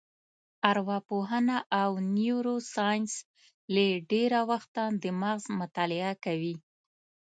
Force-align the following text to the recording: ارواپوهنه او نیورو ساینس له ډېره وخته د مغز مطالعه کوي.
ارواپوهنه 0.69 1.57
او 1.81 1.91
نیورو 2.15 2.55
ساینس 2.73 3.13
له 3.73 3.85
ډېره 4.11 4.39
وخته 4.51 4.83
د 5.03 5.05
مغز 5.21 5.43
مطالعه 5.59 6.13
کوي. 6.25 6.55